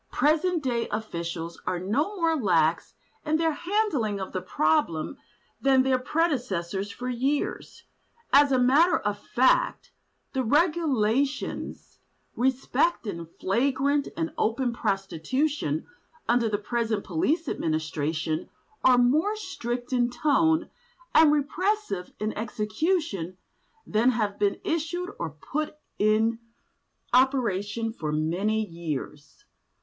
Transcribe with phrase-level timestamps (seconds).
[0.11, 5.19] Present day public officials are no more lax in their handling of the problem
[5.61, 7.83] than their predecessors for years;
[8.33, 9.91] as a matter of fact,
[10.33, 11.99] the regulations
[12.35, 15.85] respecting flagrant and open prostitution
[16.27, 18.49] under the present police administration,
[18.83, 20.67] are more strict in tone,
[21.13, 23.37] and repressive in execution
[23.85, 26.39] than have been issued or put in
[27.13, 29.45] operation for many years.